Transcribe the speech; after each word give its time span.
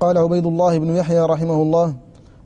قال 0.00 0.18
عبيد 0.18 0.46
الله 0.46 0.78
بن 0.78 0.96
يحيى 0.96 1.20
رحمه 1.20 1.62
الله 1.62 1.94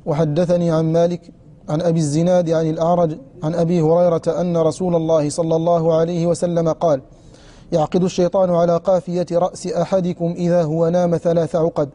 وحدثني 0.06 0.70
عن 0.70 0.92
مالك 0.92 1.32
عن 1.68 1.82
أبي 1.82 1.98
الزناد 1.98 2.50
عن 2.50 2.70
الأعرج 2.70 3.18
عن 3.42 3.54
أبي 3.54 3.80
هريرة 3.80 4.22
أن 4.40 4.56
رسول 4.56 4.94
الله 4.96 5.30
صلى 5.30 5.56
الله 5.56 5.94
عليه 5.94 6.26
وسلم 6.26 6.68
قال 6.68 7.00
يعقد 7.72 8.04
الشيطان 8.04 8.50
على 8.50 8.76
قافية 8.76 9.26
رأس 9.32 9.66
أحدكم 9.66 10.34
إذا 10.36 10.62
هو 10.62 10.88
نام 10.88 11.16
ثلاث 11.16 11.56
عقد. 11.56 11.88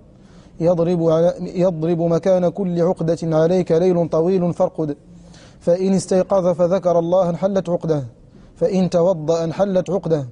يضرب, 0.59 1.03
على 1.09 1.33
يضرب 1.39 2.01
مكان 2.01 2.49
كل 2.49 2.81
عقدة 2.81 3.17
عليك 3.23 3.71
ليل 3.71 4.09
طويل 4.09 4.53
فارقد. 4.53 4.97
فإن 5.59 5.93
استيقظ 5.93 6.47
فذكر 6.47 6.99
الله 6.99 7.29
انحلت 7.29 7.69
عقدة. 7.69 8.03
فإن 8.55 8.89
توضأ 8.89 9.43
انحلت 9.43 9.89
عقدة. 9.89 10.27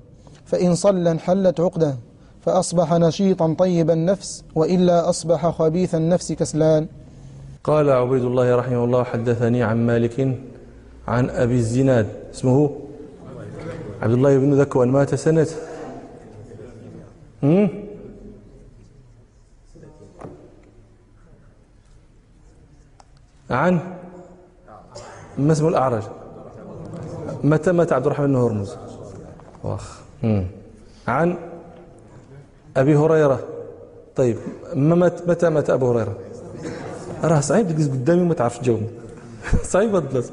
فإن 0.46 0.76
صلى 0.76 1.12
انحلت 1.12 1.60
عقدة. 1.60 1.98
فأصبح 2.46 2.94
نشيطا 2.94 3.56
طيب 3.60 3.92
النفس 3.92 4.44
وإلا 4.56 5.10
أصبح 5.10 5.50
خبيث 5.50 5.96
النفس 5.96 6.32
كسلان. 6.32 6.88
قال 7.64 7.90
عبيد 7.90 8.24
الله 8.24 8.56
رحمه 8.56 8.84
الله 8.84 9.04
حدثني 9.04 9.64
عن 9.64 9.86
مالك 9.86 10.38
عن 11.08 11.30
أبي 11.30 11.56
الزناد. 11.56 12.08
اسمه 12.34 12.72
عبد 14.02 14.14
الله 14.14 14.38
بن 14.38 14.54
ذكوان 14.54 14.88
مات 14.88 15.16
سنة 15.16 15.48
عن؟ 23.50 23.80
ما 25.38 25.52
اسمه 25.52 25.70
الأعرج؟ 25.70 26.04
متى 27.44 27.72
مات 27.72 27.94
عبد 27.94 28.06
الرحمن 28.06 28.28
بن 28.28 28.36
هرمز؟ 28.36 28.76
وأخ 29.64 30.00
عن؟ 31.08 31.38
أبي 32.78 32.96
هريرة. 32.96 33.40
طيب 34.16 34.38
متى 35.28 35.50
مات 35.50 35.70
أبو 35.70 35.92
هريرة؟ 35.92 36.16
راه 37.24 37.40
صعيب 37.40 37.68
تجلس 37.68 37.88
قدامي 37.88 38.22
وما 38.22 38.34
تعرفش 38.34 38.58
تجاوبني 38.58 38.88
صعيب 39.72 39.96
هذا 39.96 40.24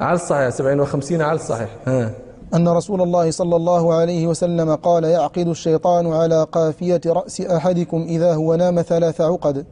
على 0.00 0.14
الصحيح 0.14 0.48
57 0.48 1.22
على 1.22 1.36
الصحيح. 1.36 1.68
ها. 1.86 2.10
أن 2.54 2.68
رسول 2.68 3.02
الله 3.02 3.30
صلى 3.30 3.56
الله 3.56 3.94
عليه 3.94 4.26
وسلم 4.26 4.74
قال 4.74 5.04
يعقد 5.04 5.48
الشيطان 5.48 6.12
على 6.12 6.46
قافية 6.52 7.00
رأس 7.06 7.40
أحدكم 7.40 8.02
إذا 8.02 8.34
هو 8.34 8.54
نام 8.54 8.82
ثلاث 8.82 9.20
عقد. 9.20 9.66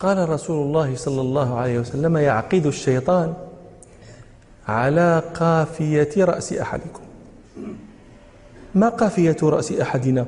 قال 0.00 0.28
رسول 0.28 0.66
الله 0.66 0.96
صلى 0.96 1.20
الله 1.20 1.58
عليه 1.58 1.78
وسلم 1.78 2.16
يعقد 2.16 2.66
الشيطان 2.66 3.34
على 4.68 5.22
قافية 5.34 6.24
رأس 6.24 6.52
أحدكم. 6.52 7.00
ما 8.74 8.88
قافية 8.88 9.36
رأس 9.42 9.72
أحدنا؟ 9.72 10.26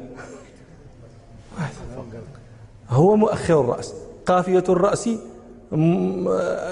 هو 2.89 3.17
مؤخر 3.17 3.61
الرأس. 3.61 3.95
قافية 4.27 4.65
الرأس 4.69 5.09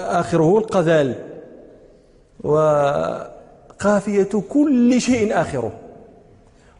آخره 0.07 0.57
القذال. 0.57 1.15
وقافية 2.43 4.29
كل 4.49 5.01
شيء 5.01 5.41
آخره. 5.41 5.71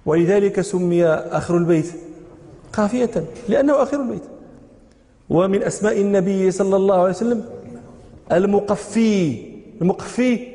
ولذلك 0.06 0.62
سمي 0.62 1.06
آخر 1.06 1.58
البيت 1.58 1.92
قافية 2.74 3.26
لأنه 3.50 3.84
آخر 3.84 4.02
البيت. 4.02 4.24
ومن 5.30 5.64
أسماء 5.64 6.02
النبي 6.02 6.52
صلى 6.52 6.76
الله 6.76 6.96
عليه 6.96 7.10
وسلم 7.10 7.46
المقفي. 8.32 9.46
المقفي. 9.82 10.48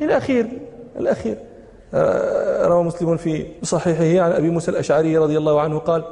الأخير. 0.00 0.48
الأخير. 0.96 1.38
روى 2.64 2.84
مسلم 2.84 3.16
في 3.16 3.46
صحيحه 3.62 4.24
عن 4.24 4.32
أبي 4.32 4.50
موسى 4.50 4.70
الأشعري 4.70 5.18
رضي 5.18 5.38
الله 5.38 5.60
عنه 5.60 5.78
قال 5.78 6.04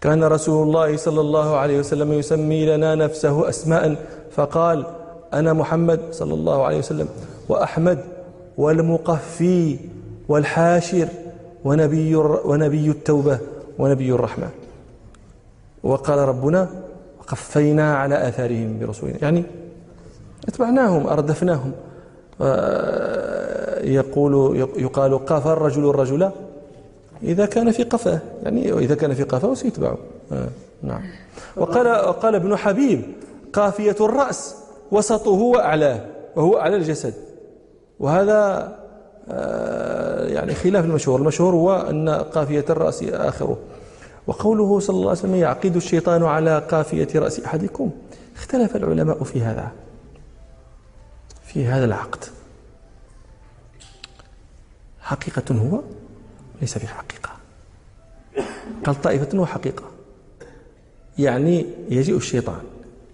كان 0.00 0.24
رسول 0.24 0.66
الله 0.66 0.96
صلى 0.96 1.20
الله 1.20 1.56
عليه 1.56 1.78
وسلم 1.78 2.12
يسمي 2.12 2.66
لنا 2.66 2.94
نفسه 2.94 3.48
أسماء 3.48 3.96
فقال 4.30 4.86
أنا 5.34 5.52
محمد 5.52 6.00
صلى 6.10 6.34
الله 6.34 6.64
عليه 6.66 6.78
وسلم 6.78 7.08
وأحمد 7.48 7.98
والمقفي 8.58 9.78
والحاشر 10.28 11.08
ونبي, 11.64 12.16
ونبي 12.16 12.90
التوبة 12.90 13.38
ونبي 13.78 14.12
الرحمة. 14.12 14.48
وقال 15.82 16.18
ربنا 16.18 16.68
وقفينا 17.20 17.96
على 17.96 18.28
آثارهم 18.28 18.78
برسولنا. 18.78 19.18
يعني 19.22 19.44
أتبعناهم 20.48 21.06
أردفناهم. 21.06 21.72
يقول 23.84 24.56
يقال 24.76 25.26
قاف 25.26 25.46
الرجل 25.46 25.90
الرجل 25.90 26.30
إذا 27.22 27.46
كان 27.46 27.70
في 27.70 27.82
قفاه 27.82 28.18
يعني 28.42 28.72
إذا 28.72 28.94
كان 28.94 29.14
في 29.14 29.22
قفاه 29.22 29.54
سيتبعه. 29.54 29.98
آه 30.32 30.48
نعم. 30.82 31.02
وقال, 31.56 31.86
وقال 31.86 32.34
ابن 32.34 32.56
حبيب 32.56 33.02
قافية 33.52 33.96
الرأس 34.00 34.56
وسطه 34.90 35.30
وأعلاه 35.30 36.00
وهو 36.36 36.58
أعلى 36.58 36.76
الجسد. 36.76 37.14
وهذا 38.00 38.72
آه 39.28 40.26
يعني 40.28 40.54
خلاف 40.54 40.84
المشهور. 40.84 41.20
المشهور 41.20 41.54
هو 41.54 41.74
أن 41.90 42.08
قافية 42.08 42.64
الرأس 42.70 43.02
آخره. 43.02 43.56
وقوله 44.26 44.80
صلى 44.80 44.96
الله 44.96 45.08
عليه 45.08 45.18
وسلم 45.18 45.34
يعقد 45.34 45.76
الشيطان 45.76 46.22
على 46.22 46.58
قافية 46.58 47.08
رأس 47.14 47.40
أحدكم. 47.40 47.90
اختلف 48.36 48.76
العلماء 48.76 49.24
في 49.24 49.42
هذا 49.42 49.68
في 51.46 51.66
هذا 51.66 51.84
العقد. 51.84 52.24
حقيقة 55.04 55.54
هو 55.54 55.80
ليس 56.60 56.78
في 56.78 56.86
حقيقة 56.86 57.30
قال 58.84 59.00
طائفة 59.02 59.38
هو 59.38 59.46
حقيقة 59.46 59.82
يعني 61.18 61.66
يجيء 61.90 62.16
الشيطان 62.16 62.60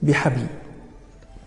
بحبل 0.03 0.47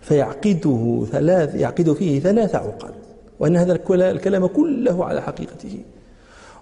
فيعقده 0.02 1.04
ثلاث 1.12 1.54
يعقد 1.54 1.92
فيه 1.92 2.20
ثلاث 2.20 2.54
عقد 2.54 2.94
وأن 3.38 3.56
هذا 3.56 3.72
الكلام 3.72 4.46
كله 4.46 5.04
على 5.04 5.22
حقيقته. 5.22 5.78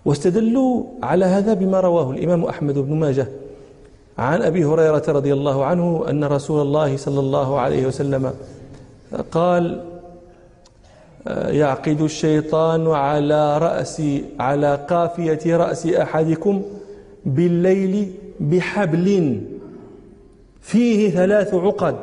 واستدلوا 0.04 0.84
على 1.02 1.24
هذا 1.24 1.54
بما 1.54 1.80
رواه 1.80 2.10
الإمام 2.10 2.44
أحمد 2.44 2.78
بن 2.78 2.94
ماجه 2.94 3.26
عن 4.18 4.42
أبي 4.42 4.64
هريرة 4.64 5.02
رضي 5.08 5.32
الله 5.32 5.64
عنه 5.64 6.04
أن 6.10 6.24
رسول 6.24 6.62
الله 6.62 6.96
صلى 6.96 7.20
الله 7.20 7.60
عليه 7.60 7.86
وسلم 7.86 8.32
قال 9.32 9.91
يعقد 11.26 12.00
الشيطان 12.00 12.86
على 12.86 13.58
رأس 13.58 14.02
على 14.40 14.86
قافية 14.90 15.56
رأس 15.56 15.86
أحدكم 15.86 16.62
بالليل 17.26 18.12
بحبل. 18.40 19.40
فيه 20.60 21.10
ثلاث 21.10 21.54
عقد. 21.54 21.96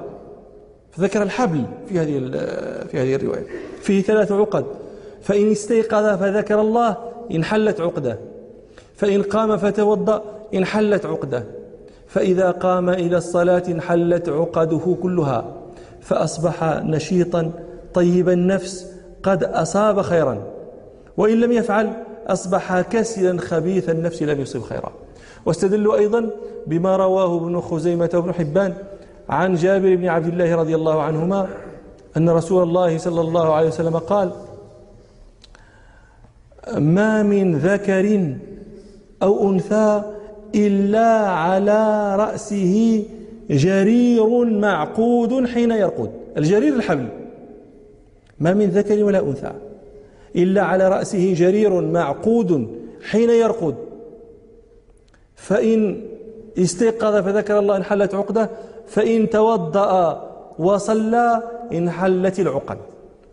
فذكر 0.91 1.23
الحبل 1.23 1.63
في 1.89 1.99
هذه 1.99 2.17
في 2.87 2.99
هذه 2.99 3.15
الرواية. 3.15 3.45
فيه 3.81 4.01
ثلاث 4.01 4.31
عقد. 4.31 4.65
فإن 5.21 5.51
استيقظ 5.51 6.19
فذكر 6.19 6.61
الله 6.61 6.97
انحلت 7.31 7.81
عقدة. 7.81 8.19
فإن 8.95 9.21
قام 9.21 9.57
فتوضأ 9.57 10.23
انحلت 10.53 11.05
عقدة. 11.05 11.43
فإذا 12.07 12.51
قام 12.51 12.89
إلى 12.89 13.17
الصلاة 13.17 13.63
انحلت 13.67 14.29
عقده 14.29 14.95
كلها. 15.03 15.45
فأصبح 16.01 16.63
نشيطا 16.83 17.51
طيب 17.93 18.29
النفس 18.29 18.88
قد 19.23 19.43
أصاب 19.43 20.01
خيرا 20.01 20.43
وإن 21.17 21.39
لم 21.39 21.51
يفعل 21.51 21.93
أصبح 22.27 22.81
كسلا 22.81 23.41
خبيث 23.41 23.89
النفس 23.89 24.23
لم 24.23 24.41
يصب 24.41 24.61
خيرا. 24.61 24.91
واستدلوا 25.45 25.97
أيضا 25.97 26.29
بما 26.67 26.97
رواه 26.97 27.37
ابن 27.37 27.61
خزيمة 27.61 28.09
وابن 28.13 28.33
حبان 28.33 28.73
عن 29.29 29.55
جابر 29.55 29.95
بن 29.95 30.07
عبد 30.07 30.27
الله 30.27 30.55
رضي 30.55 30.75
الله 30.75 31.01
عنهما 31.01 31.47
أن 32.17 32.29
رسول 32.29 32.63
الله 32.63 32.97
صلى 32.97 33.21
الله 33.21 33.53
عليه 33.53 33.67
وسلم 33.67 33.97
قال 33.97 34.31
ما 36.77 37.23
من 37.23 37.55
ذكر 37.57 38.35
أو 39.23 39.49
أنثى 39.49 40.01
إلا 40.55 41.29
على 41.29 42.15
رأسه 42.15 43.03
جرير 43.49 44.45
معقود 44.45 45.45
حين 45.45 45.71
يرقد. 45.71 46.11
الجرير 46.37 46.75
الحبل. 46.75 47.07
ما 48.39 48.53
من 48.53 48.69
ذكر 48.69 49.03
ولا 49.03 49.19
أنثى. 49.19 49.51
إلا 50.35 50.61
على 50.61 50.87
رأسه 50.89 51.33
جرير 51.33 51.81
معقود 51.81 52.67
حين 53.09 53.29
يرقد. 53.29 53.75
فإن 55.35 56.01
استيقظ 56.57 57.15
فذكر 57.15 57.59
الله 57.59 57.77
انحلت 57.77 58.15
عقدة 58.15 58.49
فإن 58.87 59.29
توضأ 59.29 60.23
وصلى 60.59 61.43
انحلت 61.73 62.39
العقد. 62.39 62.77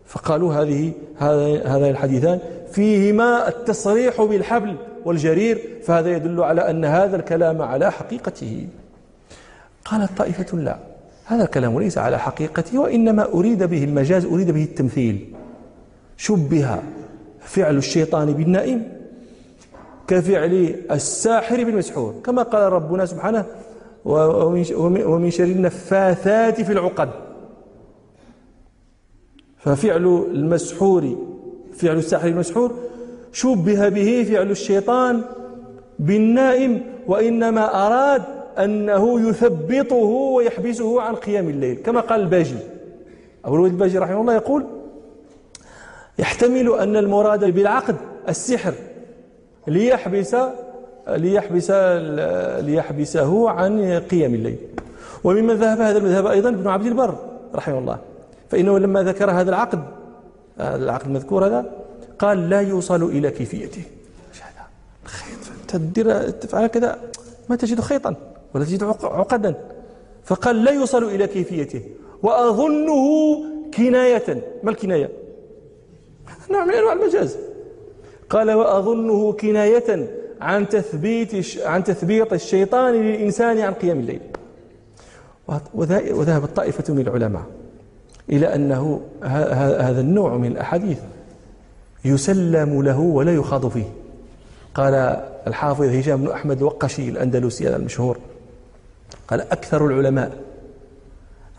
فقالوا 0.05 0.53
هذه 0.53 0.91
هذان 1.17 1.89
الحديثان 1.89 2.39
فيهما 2.71 3.47
التصريح 3.47 4.21
بالحبل 4.21 4.75
والجرير 5.05 5.61
فهذا 5.83 6.09
يدل 6.15 6.43
على 6.43 6.69
أن 6.69 6.85
هذا 6.85 7.15
الكلام 7.15 7.61
على 7.61 7.91
حقيقته. 7.91 8.67
قالت 9.85 10.17
طائفة 10.17 10.57
لا. 10.57 10.77
هذا 11.27 11.43
الكلام 11.43 11.79
ليس 11.79 11.97
على 11.97 12.19
حقيقته 12.19 12.79
وإنما 12.79 13.33
أريد 13.33 13.63
به 13.63 13.83
المجاز 13.83 14.25
أريد 14.25 14.51
به 14.51 14.63
التمثيل. 14.63 15.33
شبه 16.17 16.79
فعل 17.39 17.77
الشيطان 17.77 18.33
بالنائم 18.33 18.91
كفعل 20.07 20.75
الساحر 20.91 21.63
بالمسحور. 21.63 22.15
كما 22.23 22.43
قال 22.43 22.73
ربنا 22.73 23.05
سبحانه 23.05 23.45
ومن 24.05 25.29
شر 25.31 25.43
النفاثات 25.43 26.61
في 26.61 26.71
العقد 26.71 27.09
ففعل 29.57 30.25
المسحور 30.31 31.17
فعل 31.73 31.97
الساحر 31.97 32.27
المسحور 32.27 32.75
شبه 33.31 33.89
به 33.89 34.25
فعل 34.29 34.51
الشيطان 34.51 35.21
بالنائم 35.99 36.81
وإنما 37.07 37.87
أراد 37.87 38.36
أنه 38.63 39.29
يثبطه 39.29 39.95
ويحبسه 39.95 41.01
عن 41.01 41.15
قيام 41.15 41.49
الليل. 41.49 41.75
كما 41.75 42.01
قال 42.01 42.21
الباجي. 42.21 42.57
أبو 43.45 43.55
الوليد 43.55 43.73
الباجي 43.73 43.97
رحمه 43.97 44.21
الله 44.21 44.33
يقول 44.33 44.65
يحتمل 46.19 46.73
أن 46.79 46.95
المراد 46.95 47.45
بالعقد 47.45 47.95
السحر. 48.29 48.73
ليحبس 49.67 50.35
ليحبس 51.07 51.71
ليحبسه 52.59 53.49
عن 53.49 53.99
قيام 53.99 54.33
الليل. 54.33 54.57
وممن 55.23 55.53
ذهب 55.53 55.81
هذا 55.81 55.97
المذهب 55.97 56.25
أيضا 56.25 56.49
ابن 56.49 56.67
عبد 56.67 56.85
البر 56.85 57.15
رحمه 57.55 57.79
الله. 57.79 57.97
فإنه 58.49 58.79
لما 58.79 59.03
ذكر 59.03 59.31
هذا 59.31 59.49
العقد 59.49 59.83
العقد 60.59 61.07
المذكور 61.07 61.45
هذا 61.45 61.65
قال 62.19 62.49
لا 62.49 62.61
يوصل 62.61 63.03
إلى 63.03 63.31
كيفيته. 63.31 63.83
هذا 64.35 64.67
خيط. 65.03 65.37
تدير 65.67 66.29
تفعل 66.29 66.67
كذا 66.67 66.99
ما 67.49 67.55
تجد 67.55 67.81
خيطا. 67.81 68.15
ولا 68.53 68.65
تجد 68.65 68.83
عقدا. 69.03 69.55
فقال 70.23 70.63
لا 70.63 70.71
يوصل 70.71 71.03
إلى 71.03 71.27
كيفيته. 71.27 71.81
وأظنه 72.23 73.05
كناية. 73.77 74.43
ما 74.63 74.71
الكناية؟ 74.71 75.09
نوع 76.51 76.65
من 76.65 76.73
أنواع 76.73 76.93
المجاز. 76.93 77.37
قال 78.29 78.51
وأظنه 78.51 79.33
كناية 79.33 80.07
عن 80.41 80.69
تثبيت 80.69 81.59
عن 81.61 81.83
تثبيط 81.83 82.33
الشيطان 82.33 82.93
للإنسان 82.93 83.59
عن 83.59 83.73
قيام 83.73 83.99
الليل. 83.99 84.19
وذهبت 86.11 86.49
طائفة 86.55 86.93
من 86.93 86.99
العلماء 86.99 87.43
إلى 88.29 88.55
أنه 88.55 89.01
هذا 89.21 90.01
النوع 90.01 90.37
من 90.37 90.51
الأحاديث 90.51 90.99
يسلم 92.05 92.83
له 92.83 92.99
ولا 92.99 93.35
يخاض 93.35 93.67
فيه. 93.67 93.89
قال 94.75 94.93
الحافظ 95.47 95.83
هشام 95.83 96.21
بن 96.21 96.31
أحمد 96.31 96.57
الوقشي 96.57 97.09
الأندلسي 97.09 97.75
المشهور. 97.75 98.17
قال 99.27 99.41
أكثر 99.41 99.87
العلماء 99.87 100.37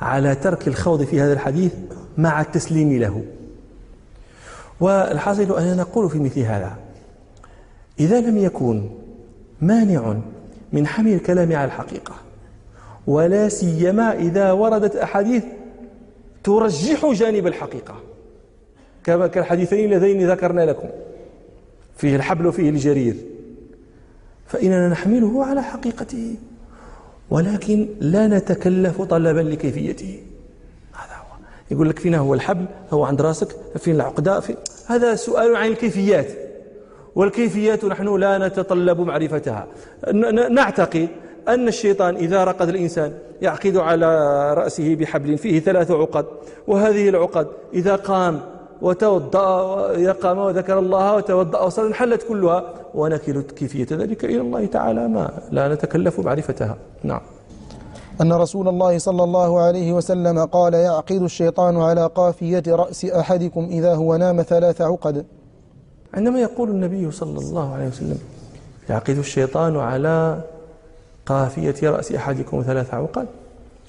على 0.00 0.34
ترك 0.34 0.68
الخوض 0.68 1.02
في 1.02 1.20
هذا 1.20 1.32
الحديث 1.32 1.72
مع 2.18 2.40
التسليم 2.40 2.92
له. 2.98 3.24
والحاصل 4.80 5.58
أننا 5.58 5.74
نقول 5.74 6.10
في 6.10 6.18
مثل 6.18 6.40
هذا 6.40 6.76
إذا 8.00 8.20
لم 8.20 8.38
يكن 8.38 8.90
مانع 9.60 10.16
من 10.72 10.86
حمل 10.86 11.14
الكلام 11.14 11.52
على 11.52 11.64
الحقيقة 11.64 12.14
ولا 13.06 13.48
سيما 13.48 14.14
إذا 14.14 14.52
وردت 14.52 14.96
أحاديث 14.96 15.44
ترجح 16.44 17.06
جانب 17.06 17.46
الحقيقة. 17.46 17.94
كما 19.04 19.26
كالحديثين 19.26 19.92
اللذين 19.92 20.30
ذكرنا 20.30 20.60
لكم 20.60 20.88
فيه 21.96 22.16
الحبل 22.16 22.46
وفيه 22.46 22.70
الجرير. 22.70 23.16
فإننا 24.46 24.88
نحمله 24.88 25.44
على 25.44 25.62
حقيقته. 25.62 26.36
ولكن 27.30 27.88
لا 28.00 28.26
نتكلف 28.26 29.02
طلبا 29.02 29.40
لكيفيته. 29.40 30.22
هذا 30.92 31.14
هو. 31.14 31.36
يقول 31.70 31.88
لك 31.88 31.98
فينا 31.98 32.18
هو 32.18 32.34
الحبل 32.34 32.64
هو 32.90 33.04
عند 33.04 33.20
راسك 33.22 33.48
فين 33.76 33.94
العقدة 33.94 34.40
في 34.40 34.56
هذا 34.86 35.14
سؤال 35.14 35.56
عن 35.56 35.68
الكيفيات. 35.68 36.26
والكيفيات 37.14 37.84
نحن 37.84 38.16
لا 38.16 38.48
نتطلب 38.48 39.00
معرفتها. 39.00 39.66
نعتقد 40.50 41.08
أن 41.48 41.68
الشيطان 41.68 42.16
إذا 42.16 42.44
رقد 42.44 42.68
الإنسان 42.68 43.12
يعقد 43.42 43.76
على 43.76 44.08
رأسه 44.54 44.94
بحبل 44.94 45.38
فيه 45.38 45.60
ثلاث 45.60 45.90
عقد 45.90 46.26
وهذه 46.66 47.08
العقد 47.08 47.46
إذا 47.74 47.96
قام 47.96 48.40
وتوضأ 48.82 49.94
إذا 49.94 50.12
قام 50.12 50.38
وذكر 50.38 50.78
الله 50.78 51.16
وتوضأ 51.16 51.60
وصلى 51.60 51.86
انحلت 51.86 52.22
كلها. 52.22 52.64
ونكل 52.94 53.42
كيفية 53.42 53.86
ذلك 53.92 54.24
إلى 54.24 54.40
الله 54.40 54.66
تعالى 54.66 55.08
ما 55.08 55.30
لا 55.50 55.74
نتكلف 55.74 56.20
معرفتها. 56.20 56.76
نعم. 57.02 57.20
أن 58.20 58.32
رسول 58.32 58.68
الله 58.68 58.98
صلى 58.98 59.24
الله 59.24 59.60
عليه 59.60 59.92
وسلم 59.92 60.44
قال 60.44 60.74
يعقد 60.74 61.22
الشيطان 61.22 61.76
على 61.76 62.06
قافية 62.06 62.62
رأس 62.68 63.04
أحدكم 63.04 63.64
إذا 63.70 63.94
هو 63.94 64.16
نام 64.16 64.42
ثلاث 64.42 64.80
عقد. 64.80 65.24
عندما 66.14 66.40
يقول 66.40 66.70
النبي 66.70 67.10
صلى 67.10 67.38
الله 67.38 67.74
عليه 67.74 67.88
وسلم 67.88 68.18
يعقد 68.90 69.18
الشيطان 69.18 69.76
على 69.76 70.40
قافية 71.26 71.90
رأس 71.90 72.12
أحدكم 72.12 72.62
ثلاث 72.66 72.94
عقد 72.94 73.26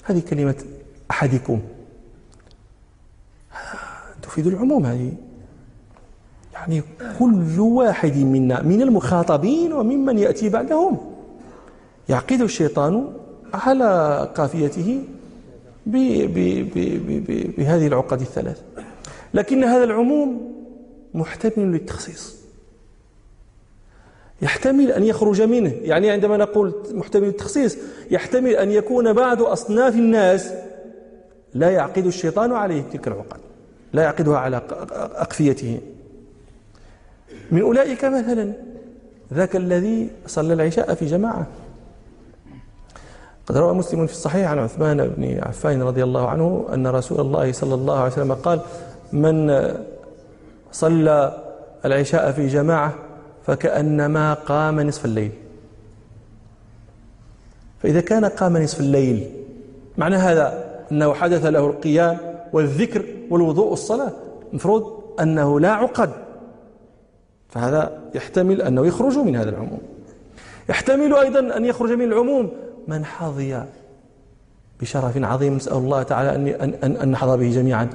هذه 0.02 0.22
كلمة 0.30 0.54
أحدكم. 1.10 1.60
تفيد 4.30 4.46
العموم 4.46 4.86
هذه. 4.86 5.12
يعني 6.52 6.82
كل 7.18 7.60
واحد 7.60 8.16
منا 8.16 8.62
من 8.62 8.82
المخاطبين 8.82 9.72
وممن 9.72 10.18
يأتي 10.18 10.48
بعدهم. 10.48 10.98
يعقد 12.08 12.40
الشيطان 12.40 13.12
على 13.54 14.28
قافيته 14.34 15.02
بهذه 15.86 17.86
العقد 17.86 18.20
الثلاث. 18.20 18.62
لكن 19.34 19.64
هذا 19.64 19.84
العموم 19.84 20.52
محتمل 21.14 21.72
للتخصيص. 21.72 22.36
يحتمل 24.42 24.92
أن 24.92 25.02
يخرج 25.02 25.42
منه. 25.42 25.72
يعني 25.82 26.10
عندما 26.10 26.36
نقول 26.36 26.74
محتمل 26.92 27.26
للتخصيص 27.26 27.76
يحتمل 28.10 28.50
أن 28.50 28.70
يكون 28.70 29.12
بعض 29.12 29.42
أصناف 29.42 29.94
الناس 29.94 30.52
لا 31.54 31.70
يعقد 31.70 32.06
الشيطان 32.06 32.52
عليه 32.52 32.82
تلك 32.82 33.08
العقد. 33.08 33.40
لا 33.92 34.02
يعقدها 34.02 34.38
على 34.38 34.62
أقفيته. 35.16 35.80
من 37.50 37.60
أولئك 37.60 38.04
مثلا 38.04 38.52
ذاك 39.34 39.56
الذي 39.56 40.10
صلى 40.26 40.52
العشاء 40.52 40.94
في 40.94 41.06
جماعة. 41.06 41.46
قد 43.46 43.56
روى 43.56 43.74
مسلم 43.74 44.06
في 44.06 44.12
الصحيح 44.12 44.50
عن 44.50 44.58
عثمان 44.58 45.08
بن 45.08 45.40
عفان 45.42 45.82
رضي 45.82 46.04
الله 46.04 46.28
عنه 46.28 46.68
أن 46.74 46.86
رسول 46.86 47.20
الله 47.20 47.52
صلى 47.52 47.74
الله 47.74 47.98
عليه 47.98 48.12
وسلم 48.12 48.32
قال 48.32 48.60
من 49.12 49.68
صلى 50.72 51.42
العشاء 51.84 52.32
في 52.32 52.46
جماعة 52.46 52.94
فكأنما 53.46 54.34
قام 54.34 54.80
نصف 54.80 55.04
الليل. 55.04 55.32
فإذا 57.82 58.00
كان 58.00 58.24
قام 58.24 58.56
نصف 58.56 58.80
الليل 58.80 59.30
معنى 59.98 60.16
هذا 60.16 60.70
أنه 60.92 61.14
حدث 61.14 61.46
له 61.46 61.66
القيام 61.66 62.18
والذكر 62.52 63.04
والوضوء 63.30 63.66
والصلاة 63.66 64.12
المفروض 64.50 65.00
أنه 65.20 65.60
لا 65.60 65.72
عقد. 65.72 66.10
فهذا 67.48 68.00
يحتمل 68.14 68.62
أنه 68.62 68.86
يخرج 68.86 69.18
من 69.18 69.36
هذا 69.36 69.50
العموم. 69.50 69.80
يحتمل 70.68 71.14
أيضا 71.14 71.56
أن 71.56 71.64
يخرج 71.64 71.92
من 71.92 72.04
العموم 72.04 72.50
من 72.88 73.04
حظي 73.04 73.62
بشرف 74.80 75.24
عظيم. 75.24 75.56
نسأل 75.56 75.76
الله 75.76 76.02
تعالى 76.02 76.34
أن, 76.34 76.74
أن, 76.84 76.96
أن 76.96 77.10
نحظى 77.10 77.36
به 77.36 77.50
جميعا. 77.50 77.88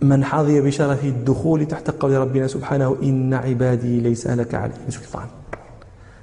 من 0.00 0.24
حظي 0.24 0.60
بشرف 0.60 1.04
الدخول 1.04 1.66
تحت 1.66 1.90
قول 1.90 2.12
ربنا 2.12 2.46
سبحانه 2.46 2.96
إن 3.02 3.34
عبادي 3.34 4.00
ليس 4.00 4.26
لك 4.26 4.54
عليهم 4.54 4.90
سلطان. 4.90 5.26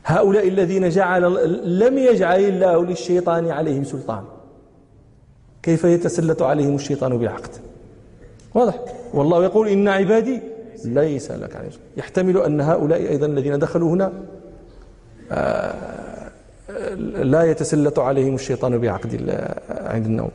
هؤلاء 0.05 0.47
الذين 0.47 0.89
جعل 0.89 1.23
لم 1.79 1.97
يجعل 1.97 2.39
الله 2.39 2.85
للشيطان 2.85 3.51
عليهم 3.51 3.83
سلطان. 3.83 4.23
كيف 5.63 5.83
يتسلط 5.83 6.41
عليهم 6.43 6.75
الشيطان 6.75 7.17
بالعقد؟ 7.17 7.49
واضح. 8.53 8.79
والله 9.13 9.43
يقول 9.43 9.67
إن 9.67 9.87
عبادي 9.87 10.41
ليس 10.85 11.31
لك 11.31 11.55
عليهم 11.55 11.71
يحتمل 11.97 12.37
أن 12.37 12.61
هؤلاء 12.61 13.09
أيضا 13.09 13.25
الذين 13.25 13.59
دخلوا 13.59 13.89
هنا 13.89 14.13
آه، 15.31 16.29
لا 17.05 17.43
يتسلط 17.43 17.99
عليهم 17.99 18.35
الشيطان 18.35 18.77
بعقد 18.77 19.39
عند 19.69 20.05
النوم. 20.05 20.29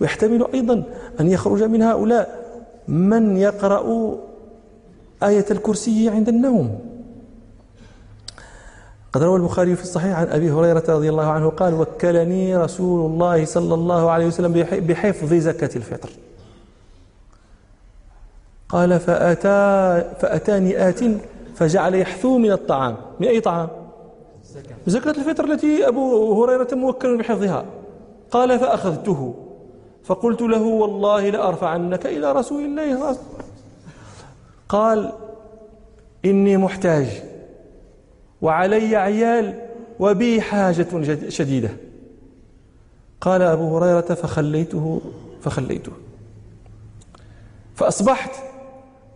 ويحتمل 0.00 0.46
أيضا 0.54 0.82
أن 1.20 1.30
يخرج 1.30 1.62
من 1.62 1.82
هؤلاء 1.82 2.48
من 2.88 3.36
يقرأ 3.36 4.16
آية 5.22 5.46
الكرسي 5.50 6.08
عند 6.08 6.28
النوم. 6.28 6.87
قد 9.12 9.22
روى 9.22 9.36
البخاري 9.36 9.76
في 9.76 9.82
الصحيح 9.82 10.18
عن 10.18 10.26
أبي 10.26 10.50
هريرة 10.50 10.84
رضي 10.88 11.08
الله 11.08 11.26
عنه 11.26 11.50
قال 11.50 11.74
وكلني 11.74 12.56
رسول 12.56 13.10
الله 13.10 13.44
صلى 13.44 13.74
الله 13.74 14.10
عليه 14.10 14.26
وسلم 14.26 14.52
بحفظ 14.72 15.34
زكاة 15.34 15.70
الفطر. 15.76 16.10
قال 18.68 19.00
فأتى 19.00 20.04
فأتاني 20.20 20.88
آت 20.88 21.00
فجعل 21.54 21.94
يحثو 21.94 22.38
من 22.38 22.52
الطعام. 22.52 22.96
من 23.20 23.26
أي 23.26 23.40
طعام؟ 23.40 23.68
زكاة 24.86 25.10
الفطر 25.10 25.44
التي 25.44 25.88
أبو 25.88 26.44
هريرة 26.44 26.74
موكل 26.74 27.18
بحفظها. 27.18 27.64
قال 28.30 28.58
فأخذته. 28.58 29.34
فقلت 30.04 30.42
له 30.42 30.62
والله 30.62 31.30
لأرفعنك 31.30 32.06
إلى 32.06 32.32
رسول 32.32 32.62
الله 32.62 33.16
قال 34.68 35.12
إني 36.24 36.56
محتاج. 36.56 37.27
وعلي 38.42 38.96
عيال 38.96 39.54
وبي 40.00 40.40
حاجة 40.40 40.86
شديدة. 41.28 41.70
قال 43.20 43.42
أبو 43.42 43.78
هريرة 43.78 44.14
فخليته 44.14 45.00
فخليته. 45.42 45.92
فأصبحت. 47.74 48.30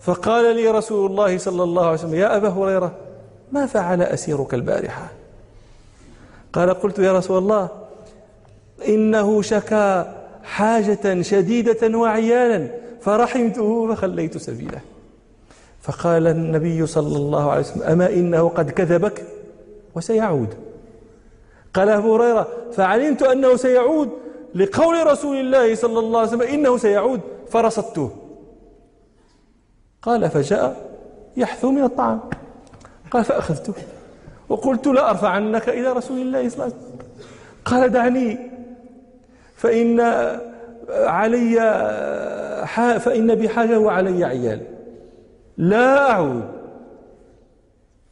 فقال 0.00 0.57
لي 0.57 0.69
رسول 0.69 1.11
الله 1.11 1.38
صلى 1.38 1.62
الله 1.62 1.83
عليه 1.83 1.95
وسلم 1.95 2.14
يا 2.14 2.37
أبا 2.37 2.49
هريرة 2.49 2.97
ما 3.52 3.67
فعل 3.67 4.02
أسيرك 4.02 4.55
البارحة؟ 4.55 5.11
قال 6.52 6.71
قلت 6.75 6.99
يا 6.99 7.12
رسول 7.12 7.38
الله 7.38 7.69
إنه 8.88 9.43
شكا 9.43 10.14
حاجة 10.45 11.23
شديدة 11.23 11.99
وعيالا 11.99 12.69
فرحمته 13.00 13.95
فخليت 13.95 14.38
سبيله. 14.38 14.81
فقال 15.83 16.27
النبي 16.27 16.87
صلى 16.87 17.17
الله 17.17 17.51
عليه 17.51 17.61
وسلم 17.61 17.83
أما 17.83 18.11
إنه 18.12 18.49
قد 18.49 18.71
كذبك 18.71 19.25
وسيعود. 19.95 20.55
قال 21.75 21.89
أبو 21.89 22.17
هريرة 22.17 22.49
فعلمت 22.73 23.23
أنه 23.23 23.57
سيعود 23.57 24.09
لقول 24.55 25.07
رسول 25.07 25.37
الله 25.37 25.75
صلى 25.75 25.99
الله 25.99 26.19
عليه 26.21 26.29
وسلم 26.29 26.43
إنه 26.43 26.77
سيعود 26.77 27.21
فرصدته. 27.51 28.11
قال 30.03 30.31
فجاء 30.31 30.91
يحثو 31.37 31.71
من 31.71 31.85
الطعام. 31.85 32.21
قال 33.11 33.25
فأخذته. 33.25 33.75
وقلت 34.49 34.87
لا 34.87 35.11
أرفع 35.11 35.29
عنك 35.29 35.69
إلى 35.69 35.93
رسول 35.93 36.21
الله 36.21 36.49
صلى 36.49 36.55
الله 36.55 36.65
عليه 36.65 36.75
وسلم. 36.75 36.99
قال 37.65 37.93
دعني 37.93 38.39
فإن 39.57 40.01
علي 40.91 41.55
فإن 43.01 43.35
بحاجة 43.35 43.79
وعلي 43.79 44.25
عيال. 44.25 44.72
لا 45.56 46.11
أعود. 46.11 46.49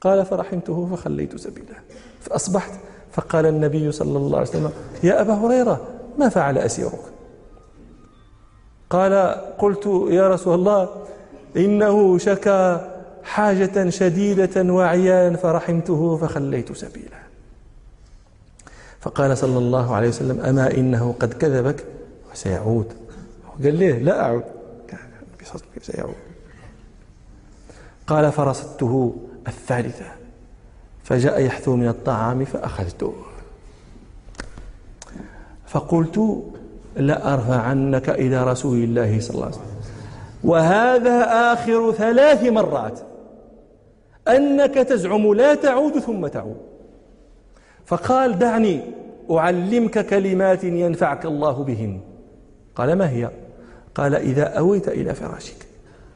قال 0.01 0.27
فرحمته 0.27 0.89
فخليت 0.97 1.37
سبيله. 1.37 1.77
فأصبحت. 2.21 2.73
فقال 3.13 3.47
النبي 3.47 3.93
صلى 3.93 4.19
الله 4.19 4.39
عليه 4.39 4.49
وسلم 4.49 4.73
يا 5.03 5.21
أبا 5.21 5.35
هريرة 5.35 5.89
ما 6.19 6.29
فعل 6.29 6.59
أسيرك؟ 6.59 7.01
قال 8.91 9.13
قلت 9.59 9.87
يا 10.11 10.29
رسول 10.29 10.55
الله 10.55 10.89
إنه 11.57 12.19
شكى 12.19 12.91
حاجة 13.23 13.91
شديدة 13.91 14.73
وعيالا 14.73 15.37
فرحمته 15.37 16.17
فخليت 16.17 16.73
سبيله. 16.73 17.21
فقال 19.01 19.39
صلى 19.39 19.59
الله 19.59 19.95
عليه 19.95 20.09
وسلم 20.09 20.41
أما 20.41 20.71
إنه 20.71 21.15
قد 21.21 21.33
كذبك؟ 21.35 21.85
وسيعود. 22.33 22.93
قال 23.63 23.75
ليه؟ 23.75 23.99
لا 23.99 24.21
أعود. 24.21 24.45
سيعود. 25.83 26.15
قال 28.11 28.33
فرصدته 28.33 29.17
الثالثة 29.49 30.05
فجاء 31.05 31.41
يحثو 31.41 31.77
من 31.77 31.89
الطعام 31.89 32.45
فأخذته. 32.45 33.15
فقلت 35.67 36.43
لا 36.97 37.35
أرفع 37.35 37.57
عنك 37.57 38.09
إلى 38.09 38.45
رسول 38.45 38.79
الله 38.79 39.21
صلى 39.21 39.35
الله 39.35 39.47
عليه 39.47 39.55
وسلم. 39.55 39.67
وهذا 40.45 41.25
آخر 41.53 41.93
ثلاث 41.93 42.43
مرات 42.45 43.01
أنك 44.29 44.75
تزعم 44.75 45.35
لا 45.35 45.55
تعود 45.55 45.99
ثم 45.99 46.27
تعود. 46.27 46.61
فقال 47.87 48.39
دعني 48.39 48.81
أعلمك 49.31 50.07
كلمات 50.07 50.65
ينفعك 50.65 51.27
الله 51.27 51.65
بهن. 51.65 52.01
قال 52.77 52.93
ما 52.93 53.11
هي؟ 53.11 53.31
قال 53.95 54.15
إذا 54.15 54.45
أويت 54.45 54.89
إلى 54.89 55.15
فراشك. 55.15 55.67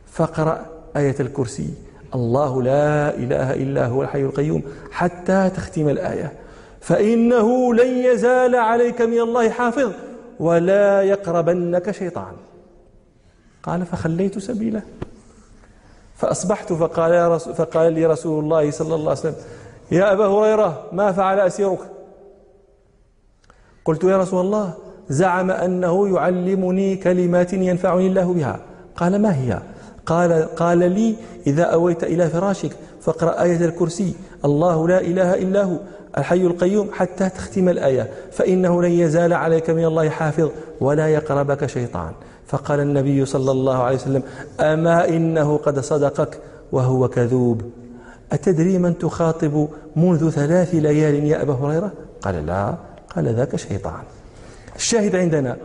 فاقرأ 0.06 0.66
آية 0.96 1.16
الكرسي. 1.20 1.74
الله 2.14 2.62
لا 2.62 3.16
إله 3.16 3.54
إلا 3.54 3.86
هو 3.86 4.02
الحي 4.02 4.22
القيوم 4.22 4.62
حتى 4.90 5.50
تختم 5.56 5.88
الآية. 5.88 6.32
فإنه 6.80 7.74
لن 7.74 7.98
يزال 7.98 8.54
عليك 8.54 9.00
من 9.00 9.20
الله 9.20 9.50
حافظ 9.50 9.92
ولا 10.40 11.02
يقربنك 11.02 11.90
شيطان. 11.90 12.32
قال 13.62 13.86
فخليت 13.86 14.38
سبيله. 14.38 14.82
فأصبحت 16.16 16.72
فقال, 16.72 17.40
فقال 17.40 17.92
لي 17.92 18.06
رسول 18.06 18.44
الله 18.44 18.70
صلى 18.70 18.94
الله 18.94 19.10
عليه 19.10 19.20
وسلم 19.20 19.34
يا 19.92 20.12
أبا 20.12 20.26
هريرة 20.26 20.86
ما 20.92 21.12
فعل 21.12 21.40
أسيرك؟ 21.40 21.78
قلت 23.84 24.04
يا 24.04 24.18
رسول 24.18 24.40
الله 24.40 24.74
زعم 25.08 25.50
أنه 25.50 26.16
يعلمني 26.16 26.96
كلمات 26.96 27.52
ينفعني 27.52 28.06
الله 28.06 28.32
بها. 28.32 28.60
قال 28.96 29.22
ما 29.22 29.36
هي؟ 29.36 29.60
قال, 30.06 30.54
قال 30.56 30.78
لي 30.78 31.14
إذا 31.46 31.62
أويت 31.62 32.04
إلى 32.04 32.28
فراشك 32.28 32.70
فاقرأ 33.00 33.42
آية 33.42 33.64
الكرسي. 33.64 34.14
الله 34.44 34.88
لا 34.88 35.00
إله 35.00 35.34
إلا 35.34 35.62
هو 35.62 35.76
الحي 36.18 36.40
القيوم 36.40 36.88
حتى 36.92 37.28
تختم 37.28 37.68
الآية. 37.68 38.10
فإنه 38.32 38.82
لن 38.82 38.90
يزال 38.90 39.32
عليك 39.32 39.70
من 39.70 39.84
الله 39.84 40.08
حافظ 40.08 40.50
ولا 40.80 41.08
يقربك 41.08 41.66
شيطان. 41.66 42.12
فقال 42.46 42.80
النبي 42.80 43.24
صلى 43.24 43.50
الله 43.50 43.82
عليه 43.82 43.96
وسلم 43.96 44.22
أما 44.60 45.08
إنه 45.08 45.56
قد 45.56 45.80
صدقك 45.80 46.38
وهو 46.72 47.08
كذوب. 47.08 47.62
أتدري 48.32 48.78
من 48.78 48.98
تخاطب 48.98 49.68
منذ 49.96 50.30
ثلاث 50.30 50.74
ليال 50.74 51.24
يا 51.24 51.42
أبا 51.42 51.52
هريرة؟ 51.52 51.92
قال 52.22 52.46
لا 52.46 52.74
قال 53.16 53.34
ذاك 53.34 53.56
شيطان. 53.56 54.02
الشاهد 54.76 55.16
عندنا 55.16 55.56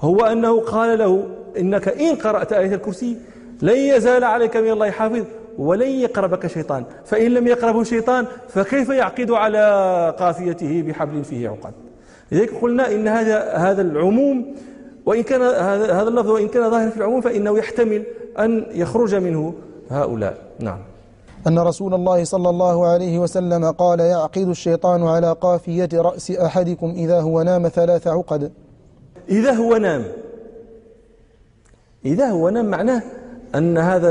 هو 0.00 0.24
أنه 0.24 0.60
قال 0.60 0.98
له 0.98 1.24
إنك 1.58 1.88
إن 1.88 2.16
قرأت 2.16 2.52
آية 2.52 2.74
الكرسي 2.74 3.16
لن 3.62 3.76
يزال 3.76 4.24
عليك 4.24 4.56
من 4.56 4.70
الله 4.70 4.90
حافظ 4.90 5.24
ولن 5.58 5.88
يقربك 5.88 6.46
شيطان. 6.46 6.84
فإن 7.04 7.34
لم 7.34 7.46
يقربه 7.46 7.82
شيطان 7.82 8.26
فكيف 8.48 8.88
يعقد 8.88 9.30
على 9.30 10.14
قافيته 10.18 10.82
بحبل 10.82 11.24
فيه 11.24 11.48
عقد؟ 11.48 11.72
لذلك 12.32 12.54
قلنا 12.62 12.92
إن 12.92 13.08
هذا 13.08 13.52
هذا 13.52 13.82
العموم 13.82 14.54
وإن 15.06 15.22
كان 15.22 15.42
هذا 15.96 16.08
اللفظ 16.08 16.30
وإن 16.30 16.48
كان 16.48 16.70
ظاهر 16.70 16.90
في 16.90 16.96
العموم 16.96 17.20
فإنه 17.20 17.58
يحتمل 17.58 18.04
أن 18.38 18.66
يخرج 18.70 19.14
منه 19.14 19.54
هؤلاء. 19.90 20.38
نعم. 20.60 20.78
أن 21.46 21.58
رسول 21.58 21.94
الله 21.94 22.24
صلى 22.24 22.50
الله 22.50 22.86
عليه 22.86 23.18
وسلم 23.18 23.70
قال 23.70 24.00
يعقد 24.00 24.48
الشيطان 24.48 25.02
على 25.02 25.32
قافية 25.32 25.88
رأس 25.94 26.30
أحدكم 26.30 26.90
إذا 26.96 27.20
هو 27.20 27.42
نام 27.42 27.68
ثلاث 27.68 28.06
عقد. 28.06 28.52
إذا 29.28 29.52
هو 29.52 29.76
نام. 29.76 30.04
إذا 32.04 32.26
هو 32.30 32.48
نام 32.48 32.66
معناه 32.66 33.02
أن 33.56 33.78
هذا 33.78 34.10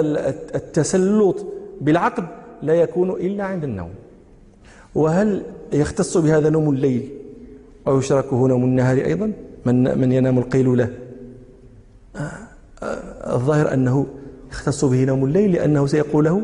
التسلط 0.55 1.45
بالعقد 1.81 2.25
لا 2.61 2.73
يكون 2.73 3.09
إلا 3.09 3.43
عند 3.43 3.63
النوم. 3.63 3.89
وهل 4.95 5.43
يختص 5.73 6.17
بهذا 6.17 6.49
نوم 6.49 6.69
الليل 6.69 7.09
أو 7.87 7.99
يشركه 7.99 8.47
نوم 8.47 8.63
النهار 8.63 8.97
أيضا؟ 8.97 9.31
من, 9.65 9.99
من 9.99 10.11
ينام 10.11 10.37
القيلولة 10.37 10.89
الظاهر 13.27 13.73
أنه 13.73 14.07
يختص 14.51 14.85
به 14.85 15.03
نوم 15.03 15.25
الليل 15.25 15.51
لأنه 15.51 15.87
سيقول 15.87 16.25
له 16.25 16.41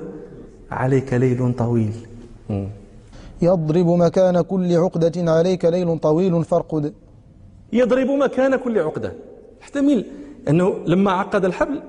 عليك 0.72 1.14
ليل 1.14 1.54
طويل. 1.54 1.94
يضرب 3.42 3.88
مكان 3.88 4.42
كل 4.42 4.78
عقدة 4.78 5.32
عليك 5.32 5.66
ليل 5.66 6.00
طويل 6.00 6.44
فارقد. 6.44 6.94
يضرب 7.74 8.08
مكان 8.08 8.56
كل 8.56 8.80
عقدة. 8.80 9.14
يحتمل 9.62 10.06
أنه 10.50 10.76
لما 10.86 11.12
عقد 11.12 11.46
الحبل 11.46 11.82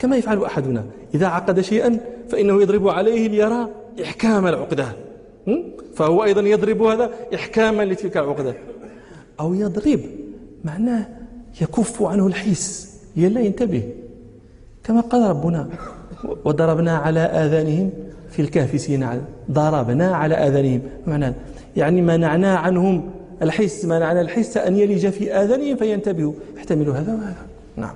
كما 0.00 0.16
يفعل 0.16 0.44
أحدنا. 0.44 0.84
إذا 1.14 1.26
عقد 1.26 1.60
شيئا 1.60 2.00
فإنه 2.28 2.62
يضرب 2.62 2.88
عليه 2.88 3.28
ليرى 3.28 3.68
إحكام 4.02 4.46
العقدة. 4.46 4.86
فهو 5.94 6.24
أيضا 6.24 6.40
يضرب 6.40 6.82
هذا 6.82 7.10
إحكاما 7.34 7.82
لتلك 7.82 8.16
العقدة. 8.16 8.54
أو 9.40 9.54
يضرب 9.54 10.00
معناه 10.64 11.08
يكف 11.60 12.02
عنه 12.02 12.26
الحس. 12.26 12.96
يلا 13.16 13.40
ينتبه. 13.40 13.82
كما 14.84 15.00
قال 15.00 15.30
ربنا 15.30 15.68
وضربنا 16.44 16.96
على 16.96 17.20
آذانهم 17.20 17.90
في 18.30 18.42
الكهف 18.42 18.80
سينا 18.80 19.20
ضربنا 19.50 20.16
على 20.16 20.34
آذانهم. 20.34 20.80
معناه 21.06 21.34
يعني 21.76 22.02
منعنا 22.02 22.56
عنهم 22.56 23.10
الحس. 23.42 23.84
منعنا 23.84 24.20
الحس 24.20 24.56
أن 24.56 24.76
يلج 24.76 25.08
في 25.08 25.34
آذانهم 25.34 25.76
فينتبهوا. 25.76 26.32
يحتمل 26.56 26.88
هذا 26.88 27.14
وهذا. 27.14 27.46
نعم. 27.76 27.94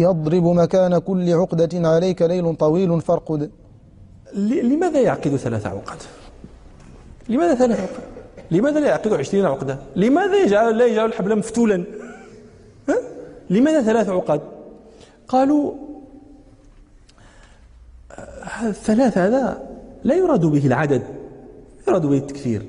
يضرب 0.00 0.44
مكان 0.44 0.98
كل 0.98 1.32
عقدة 1.32 1.88
عليك 1.88 2.22
ليل 2.22 2.56
طويل 2.56 3.00
فارقد. 3.00 3.50
لماذا 4.70 5.00
يعقد 5.00 5.36
ثلاث 5.36 5.66
عقد؟ 5.66 5.98
لماذا 7.28 7.54
ثلاث 7.54 7.80
عقد؟ 7.80 8.02
لماذا 8.50 8.80
لا 8.80 8.86
يعقد 8.86 9.12
عشرين 9.12 9.44
عقدة؟ 9.44 9.78
لماذا 9.96 10.36
يجعل 10.44 10.78
لا 10.78 10.86
يجعل 10.86 11.06
الحبل 11.06 11.38
مفتولا؟ 11.38 11.84
ها؟ 12.88 12.96
لماذا 13.50 13.82
ثلاث 13.82 14.08
عقد؟ 14.08 14.40
قالوا 15.28 15.72
الثلاث 18.62 19.18
هذا 19.18 19.62
لا 20.04 20.14
يراد 20.14 20.46
به 20.46 20.66
العدد 20.66 21.02
يراد 21.88 22.06
به 22.06 22.16
التكثير 22.16 22.62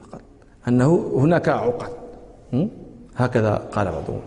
فقط 0.00 0.20
أنه 0.68 1.12
هناك 1.16 1.48
عقد. 1.48 1.90
هكذا 3.16 3.54
قال 3.54 3.86
بعضهم. 3.86 4.20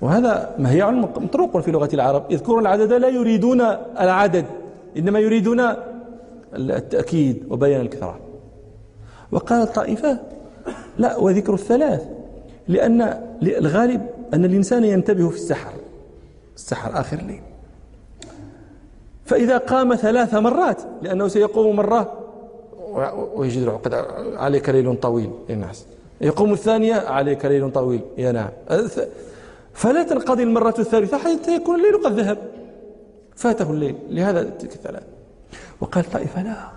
وهذا 0.00 0.54
مهيع 0.58 0.90
مطروق 0.90 1.58
في 1.58 1.70
لغة 1.70 1.88
العرب. 1.94 2.24
يذكرون 2.30 2.60
العدد 2.60 2.92
لا 2.92 3.08
يريدون 3.08 3.60
العدد 4.00 4.44
إنما 4.96 5.18
يريدون 5.18 5.60
التأكيد 6.54 7.44
وبيان 7.50 7.80
الكثرة. 7.80 8.18
وقال 9.32 9.62
الطائفة 9.62 10.18
لا 10.98 11.16
وذكر 11.16 11.54
الثلاث 11.54 12.08
لأن 12.68 13.20
الغالب 13.42 14.06
أن 14.34 14.44
الإنسان 14.44 14.84
ينتبه 14.84 15.28
في 15.28 15.36
السحر. 15.36 15.72
السحر 16.56 17.00
آخر 17.00 17.18
الليل 17.18 17.40
فإذا 19.24 19.58
قام 19.58 19.94
ثلاث 19.94 20.34
مرات 20.34 20.82
لأنه 21.02 21.28
سيقوم 21.28 21.76
مرة 21.76 22.12
ويجد 23.34 23.62
العقد 23.62 23.94
عليك 24.36 24.68
ليل 24.68 24.96
طويل 24.96 25.30
يا 25.48 25.54
ناس 25.54 25.84
يقوم 26.20 26.52
الثانية 26.52 26.94
عليك 26.94 27.44
ليل 27.44 27.70
طويل 27.72 28.00
يا 28.18 28.32
نعم 28.32 28.48
فلا 29.74 30.02
تنقضي 30.02 30.42
المرة 30.42 30.74
الثالثة 30.78 31.18
حتى 31.18 31.54
يكون 31.54 31.76
الليل 31.76 32.04
قد 32.04 32.20
ذهب. 32.20 32.38
فاته 33.36 33.70
الليل. 33.70 33.96
لهذا 34.10 34.42
تلك 34.42 34.74
الثلاث. 34.74 35.02
وقال 35.80 36.10
طائفة 36.10 36.42
لا. 36.42 36.68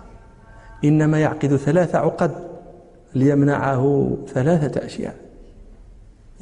إنما 0.84 1.20
يعقد 1.20 1.56
ثلاث 1.56 1.94
عقد 1.94 2.30
ليمنعه 3.14 4.16
ثلاثة 4.28 4.86
أشياء. 4.86 5.16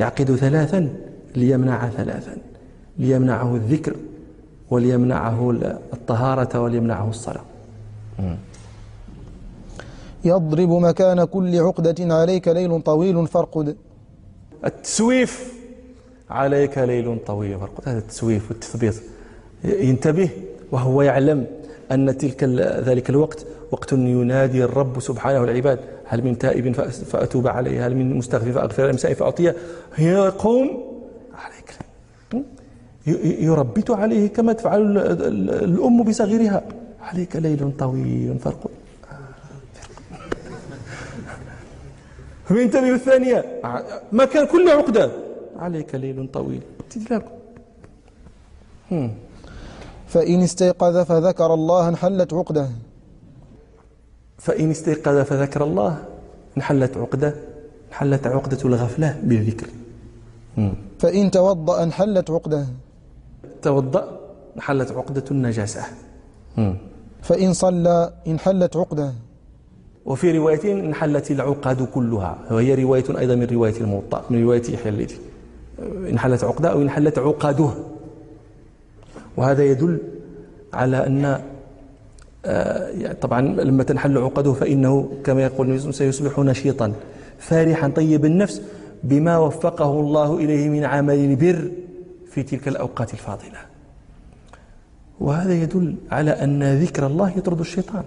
يعقد 0.00 0.34
ثلاثا 0.34 0.88
ليمنع 1.36 1.88
ثلاثا. 1.88 2.36
ليمنعه 2.98 3.54
الذكر 3.54 3.96
وليمنعه 4.70 5.50
الطهارة 5.92 6.60
وليمنعه 6.60 7.10
الصلاة. 7.10 7.44
يضرب 10.24 10.70
مكان 10.70 11.24
كل 11.24 11.58
عقدة 11.58 12.14
عليك 12.14 12.48
ليل 12.48 12.82
طويل 12.82 13.26
فارقد. 13.26 13.76
التسويف 14.64 15.61
عليك 16.32 16.78
ليل 16.78 17.18
طويل. 17.26 17.58
فارقد 17.58 17.88
هذا 17.88 17.98
التسويف 17.98 18.50
والتثبيط 18.50 18.94
ينتبه 19.64 20.28
وهو 20.72 21.02
يعلم 21.02 21.46
أن 21.92 22.18
تلك 22.18 22.44
ذلك 22.88 23.10
الوقت 23.10 23.46
وقت 23.70 23.92
ينادي 23.92 24.64
الرب 24.64 25.00
سبحانه 25.00 25.44
العباد 25.44 25.78
هل 26.04 26.24
من 26.24 26.38
تائب 26.38 26.72
فأتوب 27.12 27.48
عليه؟ 27.48 27.86
هل 27.86 27.96
من 27.96 28.16
مستغفر 28.16 28.52
فأغفر 28.52 28.90
المسائل 28.90 29.14
فأعطيه؟ 29.14 29.56
يقوم 29.98 30.84
عليك. 31.34 31.68
يربت 33.40 33.90
عليه 33.90 34.28
كما 34.28 34.52
تفعل 34.52 34.98
الأم 35.64 36.02
بصغيرها. 36.02 36.62
عليك 37.02 37.36
ليل 37.36 37.72
طويل. 37.78 38.38
فرق. 38.38 38.70
وينتبه 42.50 42.94
الثانية. 42.94 43.60
ما 44.12 44.24
كان 44.24 44.46
كل 44.46 44.68
عقدة. 44.68 45.10
عليك 45.58 45.94
ليل 45.94 46.28
طويل. 46.32 46.62
فإن 50.06 50.40
استيقظ 50.42 50.96
فذكر 50.96 51.54
الله 51.54 51.88
انحلت 51.88 52.34
عقده. 52.34 52.68
فإن 54.38 54.70
استيقظ 54.70 55.16
فذكر 55.18 55.64
الله 55.64 56.04
انحلت 56.56 56.96
عقدة. 56.96 57.34
انحلت 57.88 58.26
عقدة 58.26 58.58
الغفلة 58.64 59.20
بالذكر. 59.22 59.66
فإن 60.98 61.30
توضأ 61.30 61.82
انحلت 61.82 62.30
عقده. 62.30 62.66
توضأ 63.62 64.20
انحلت 64.56 64.92
عقدة 64.92 65.24
النجاسة. 65.30 65.82
فإن 67.22 67.52
صلى 67.52 68.12
انحلت 68.26 68.76
عقده. 68.76 69.12
وفي 70.04 70.38
رواية 70.38 70.72
انحلت 70.72 71.30
العقد 71.30 71.82
كلها. 71.82 72.38
وهي 72.50 72.74
رواية 72.74 73.18
أيضا 73.18 73.34
من 73.34 73.46
رواية 73.46 73.80
الموطأ 73.80 74.24
من 74.30 74.42
رواية 74.42 74.62
يحيى 74.74 74.88
الليثي. 74.88 75.18
انحلت 76.08 76.44
عقدة 76.44 76.72
أو 76.72 76.82
انحلت 76.82 77.18
عقده. 77.18 77.70
وهذا 79.36 79.64
يدل 79.64 79.98
على 80.72 81.06
أن 81.06 81.40
آه، 82.44 82.88
يعني 82.88 83.14
طبعا 83.14 83.40
لما 83.40 83.82
تنحل 83.82 84.18
عقده 84.18 84.52
فإنه 84.52 85.12
كما 85.24 85.42
يقول 85.42 85.70
النبي 85.70 85.92
سيصبح 85.92 86.38
نشيطا 86.38 86.92
فارحا 87.38 87.88
طيب 87.88 88.24
النفس 88.24 88.62
بما 89.02 89.38
وفقه 89.38 90.00
الله 90.00 90.38
إليه 90.38 90.68
من 90.68 90.84
عمل 90.84 91.14
البر 91.14 91.70
في 92.30 92.42
تلك 92.42 92.68
الأوقات 92.68 93.12
الفاضلة. 93.12 93.58
وهذا 95.20 95.54
يدل 95.54 95.94
على 96.10 96.30
أن 96.30 96.82
ذكر 96.82 97.06
الله 97.06 97.30
يطرد 97.36 97.60
الشيطان. 97.60 98.04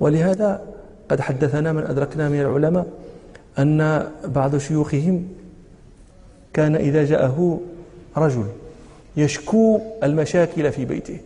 ولهذا 0.00 0.62
قد 1.08 1.20
حدثنا 1.20 1.72
من 1.72 1.82
أدركنا 1.82 2.28
من 2.28 2.40
العلماء 2.40 2.86
أن 3.58 4.08
بعض 4.24 4.56
شيوخهم 4.56 5.28
كان 6.52 6.76
إذا 6.76 7.04
جاءه 7.04 7.60
رجل 8.16 8.44
يشكو 9.16 9.80
المشاكل 10.02 10.72
في 10.72 10.84
بيته 10.84 11.18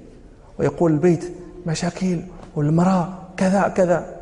ويقول 0.58 0.92
البيت 0.92 1.24
مشاكل 1.66 2.20
والمرأة 2.56 3.18
كذا 3.36 3.68
كذا. 3.68 4.16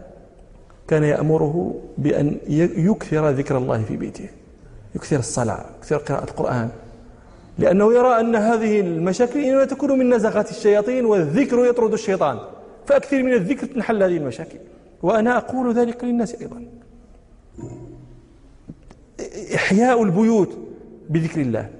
كان 0.89 1.05
يأمره 1.05 1.75
بأن 1.99 2.37
يكثر 2.77 3.31
ذكر 3.31 3.59
الله 3.59 3.83
في 3.83 3.97
بيته 3.97 4.29
يكثر 4.95 5.19
الصلاة 5.19 5.65
يكثر 5.79 5.97
قراءة 5.97 6.25
القرآن 6.25 6.69
لأنه 7.59 7.95
يرى 7.95 8.21
أن 8.21 8.37
هذه 8.37 8.81
المشاكل 8.81 9.45
إنما 9.45 9.65
تكون 9.65 9.99
من 9.99 10.15
نزغات 10.15 10.51
الشياطين 10.51 11.05
والذكر 11.05 11.67
يطرد 11.67 11.93
الشيطان. 11.93 12.39
فأكثر 12.87 13.23
من 13.23 13.33
الذكر 13.33 13.67
تنحل 13.67 14.03
هذه 14.03 14.17
المشاكل. 14.17 14.59
وأنا 15.03 15.37
أقول 15.37 15.75
ذلك 15.75 16.05
للناس 16.05 16.35
أيضا. 16.35 16.65
إحياء 19.55 20.03
البيوت 20.03 20.59
بذكر 21.09 21.41
الله 21.41 21.71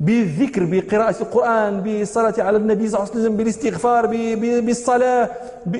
بالذكر 0.00 0.64
بقراءة 0.64 1.22
القرآن 1.22 1.80
بالصلاة 1.80 2.34
على 2.38 2.56
النبي 2.56 2.88
صلى 2.88 3.00
الله 3.00 3.10
عليه 3.10 3.20
وسلم 3.20 3.36
بالاستغفار 3.36 4.06
بالصلاة 4.60 5.30
ب... 5.66 5.76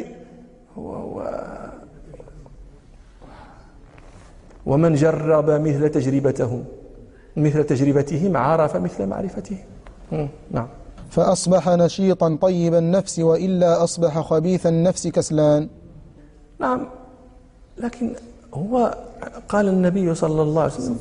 ومن 4.67 4.95
جرب 4.95 5.51
مثل 5.51 5.89
تجربتهم 5.89 6.65
مثل 7.37 7.65
تجربتهم 7.65 8.37
عرف 8.37 8.77
مثل 8.77 9.07
معرفتهم. 9.07 9.59
نعم. 10.51 10.69
فأصبح 11.11 11.69
نشيطا 11.69 12.39
طيب 12.43 12.75
النفس 12.75 13.19
وإلا 13.19 13.85
أصبح 13.85 14.21
خبيث 14.21 14.67
النفس 14.67 15.09
كسلان. 15.09 15.69
نعم 16.59 16.87
لكن 17.79 18.15
هو 18.55 18.95
قال 19.49 19.69
النبي 19.69 20.15
صلى 20.15 20.43
الله 20.43 20.63
عليه 20.63 20.73
وسلم 20.73 20.99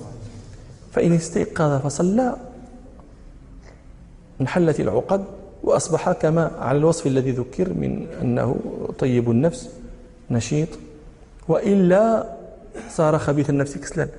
فإن 0.91 1.13
استيقظ 1.13 1.82
فصلى. 1.82 2.36
انحلت 4.41 4.80
العقد 4.80 5.23
وأصبح 5.63 6.12
كما 6.12 6.51
على 6.60 6.77
الوصف 6.77 7.08
الذي 7.08 7.32
ذكر 7.32 7.73
من 7.73 8.08
أنه 8.21 8.56
طيب 8.99 9.32
النفس 9.32 9.69
نشيط. 10.32 10.69
وإلا 11.47 12.25
صار 12.89 13.17
خبيث 13.17 13.49
النفس 13.49 13.77
كسلان. 13.77 14.10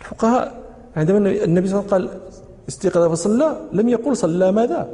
الفقهاء 0.00 0.62
عندما 0.96 1.18
النبي 1.18 1.68
صلى 1.68 1.80
الله 1.80 1.94
عليه 1.94 2.04
وسلم 2.04 2.10
قال 2.10 2.20
استيقظ 2.68 3.12
فصلى 3.12 3.56
لم 3.72 3.88
يقل 3.88 4.16
صلى 4.16 4.52
ماذا؟ 4.52 4.88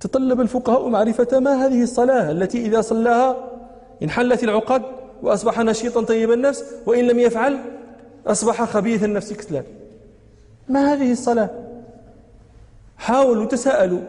تطلب 0.00 0.40
الفقهاء 0.40 0.88
معرفة 0.88 1.38
ما 1.38 1.66
هذه 1.66 1.82
الصلاة 1.82 2.30
التي 2.30 2.66
إذا 2.66 2.80
صلاها 2.80 3.36
انحلت 4.02 4.44
العقد 4.44 4.82
وأصبح 5.22 5.60
نشيطا 5.60 6.02
طيب 6.02 6.32
النفس 6.32 6.64
وإن 6.86 7.04
لم 7.06 7.18
يفعل 7.18 7.58
أصبح 8.26 8.64
خبيث 8.64 9.04
النفس 9.04 9.32
كسلان 9.32 9.64
ما 10.68 10.92
هذه 10.92 11.12
الصلاة؟ 11.12 11.50
حاولوا 12.96 13.44
تساءلوا. 13.44 14.00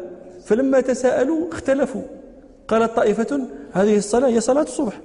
فلما 0.45 0.81
تساءلوا 0.81 1.49
اختلفوا. 1.51 2.01
قالت 2.67 2.95
طائفة 2.95 3.41
هذه 3.73 3.97
الصلاة 3.97 4.27
هي 4.27 4.39
صلاة 4.39 4.61
الصبح. 4.61 5.01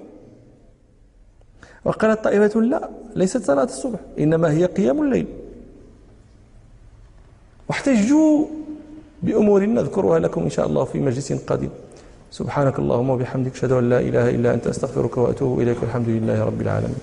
وقالت 1.85 2.25
طائفة 2.25 2.61
لا 2.61 2.89
ليست 3.17 3.45
صلاة 3.45 3.65
الصبح 3.65 3.99
إنما 4.19 4.53
هي 4.53 4.65
قيام 4.67 5.03
الليل. 5.03 5.27
واحتجوا 7.69 8.47
بأمور 9.23 9.67
نذكرها 9.67 10.19
لكم 10.19 10.43
إن 10.43 10.51
شاء 10.51 10.67
الله 10.67 10.85
في 10.85 10.99
مجلس 10.99 11.33
قادم. 11.33 11.69
سبحانك 12.31 12.79
اللهم 12.79 13.11
وبحمدك 13.11 13.53
أشهد 13.53 13.73
أن 13.73 13.89
لا 13.89 14.01
إله 14.01 14.31
إلا 14.31 14.55
أنت 14.55 14.67
أستغفرك 14.67 15.17
وأتوب 15.17 15.61
إليك 15.61 15.83
والحمد 15.83 16.09
لله 16.09 16.45
رب 16.45 16.61
العالمين. 16.61 17.01